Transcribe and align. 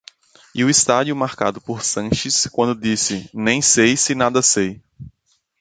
e 0.55 0.63
o 0.63 0.67
estádio 0.71 1.15
marcado 1.15 1.61
por 1.61 1.83
Sanches, 1.83 2.47
quando 2.51 2.73
disse 2.81 3.29
«nem 3.35 3.61
sei 3.61 3.95
se 3.95 4.15
nada 4.15 4.41
sei». 4.41 4.81